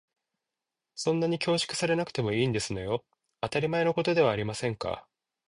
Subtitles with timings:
[0.95, 3.05] そんなに恐縮されなくてもいいんですのよ。
[3.39, 5.07] 当たり前のことではありませんか。